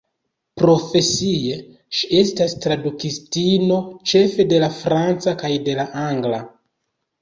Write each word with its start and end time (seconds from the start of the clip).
Profesie 0.61 1.59
ŝi 1.99 2.09
estas 2.23 2.57
tradukistino, 2.65 3.79
ĉefe 4.15 4.51
de 4.53 4.67
la 4.67 4.75
franca 4.83 5.39
kaj 5.47 5.57
de 5.71 5.81
la 5.85 5.91
angla. 6.11 6.47